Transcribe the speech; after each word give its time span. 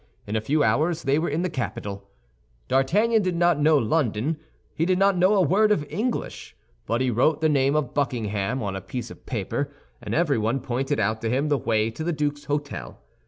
In 0.25 0.35
a 0.35 0.41
few 0.41 0.63
hours 0.63 1.03
they 1.03 1.19
were 1.19 1.29
in 1.29 1.43
the 1.43 1.49
capital. 1.51 2.09
D'Artagnan 2.67 3.21
did 3.21 3.35
not 3.35 3.59
know 3.59 3.77
London; 3.77 4.37
he 4.73 4.83
did 4.83 4.97
not 4.97 5.15
know 5.15 5.35
a 5.35 5.43
word 5.43 5.71
of 5.71 5.85
English; 5.91 6.55
but 6.87 7.01
he 7.01 7.11
wrote 7.11 7.39
the 7.39 7.47
name 7.47 7.75
of 7.75 7.93
Buckingham 7.93 8.63
on 8.63 8.75
a 8.75 8.81
piece 8.81 9.11
of 9.11 9.27
paper, 9.27 9.71
and 10.01 10.15
everyone 10.15 10.59
pointed 10.59 10.99
out 10.99 11.21
to 11.21 11.29
him 11.29 11.49
the 11.49 11.57
way 11.59 11.91
to 11.91 12.03
the 12.03 12.13
duke's 12.13 12.47
hôtel. 12.47 12.95